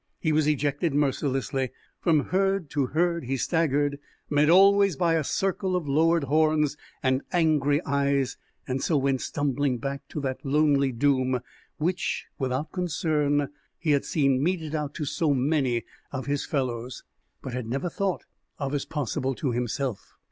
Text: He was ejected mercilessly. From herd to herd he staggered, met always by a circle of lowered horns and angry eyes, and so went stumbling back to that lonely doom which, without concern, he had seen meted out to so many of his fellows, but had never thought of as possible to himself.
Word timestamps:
He 0.19 0.31
was 0.31 0.47
ejected 0.47 0.95
mercilessly. 0.95 1.69
From 1.99 2.29
herd 2.31 2.71
to 2.71 2.87
herd 2.87 3.25
he 3.25 3.37
staggered, 3.37 3.99
met 4.31 4.49
always 4.49 4.95
by 4.95 5.13
a 5.13 5.23
circle 5.23 5.75
of 5.75 5.87
lowered 5.87 6.23
horns 6.23 6.75
and 7.03 7.21
angry 7.31 7.79
eyes, 7.85 8.35
and 8.67 8.81
so 8.83 8.97
went 8.97 9.21
stumbling 9.21 9.77
back 9.77 10.07
to 10.07 10.19
that 10.21 10.43
lonely 10.43 10.91
doom 10.91 11.41
which, 11.77 12.25
without 12.39 12.71
concern, 12.71 13.49
he 13.77 13.91
had 13.91 14.03
seen 14.03 14.41
meted 14.41 14.73
out 14.73 14.95
to 14.95 15.05
so 15.05 15.35
many 15.35 15.85
of 16.11 16.25
his 16.25 16.47
fellows, 16.47 17.03
but 17.43 17.53
had 17.53 17.67
never 17.67 17.87
thought 17.87 18.23
of 18.57 18.73
as 18.73 18.85
possible 18.85 19.35
to 19.35 19.51
himself. 19.51 20.15